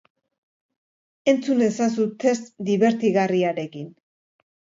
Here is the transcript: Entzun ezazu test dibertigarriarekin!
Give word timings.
Entzun 1.33 1.61
ezazu 1.65 2.07
test 2.25 2.49
dibertigarriarekin! 2.71 3.87